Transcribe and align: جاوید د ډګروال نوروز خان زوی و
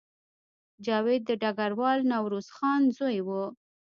جاوید 0.85 1.21
د 1.27 1.31
ډګروال 1.41 1.99
نوروز 2.11 2.47
خان 2.55 2.81
زوی 2.97 3.19
و 3.27 3.29